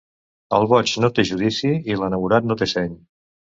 El 0.59 0.65
boig 0.71 0.93
no 1.03 1.09
té 1.19 1.27
judici 1.31 1.71
i 1.93 2.01
l'enamorat 2.01 2.51
no 2.53 2.61
té 2.65 2.71
seny. 2.75 2.99